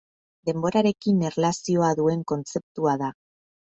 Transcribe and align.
Denborarekin 0.49 1.21
erlazioa 1.31 1.93
duen 2.03 2.29
kontzeptua 2.35 3.01
da. 3.07 3.17